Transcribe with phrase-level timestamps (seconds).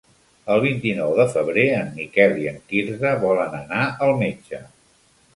[0.53, 4.63] El vint-i-nou de febrer en Miquel i en Quirze volen anar al metge.